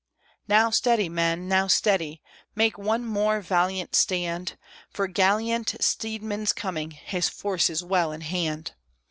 Now 0.47 0.71
steady, 0.71 1.09
men! 1.09 1.47
now 1.47 1.67
steady! 1.67 2.23
make 2.55 2.75
one 2.75 3.05
more 3.05 3.39
valiant 3.39 3.93
stand, 3.95 4.57
For 4.89 5.05
gallant 5.05 5.75
Steedman's 5.79 6.53
coming, 6.53 6.89
his 6.89 7.29
forces 7.29 7.83
well 7.83 8.11
in 8.11 8.21
hand! 8.21 8.71